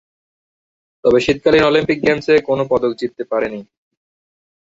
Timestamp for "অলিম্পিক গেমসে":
1.63-2.33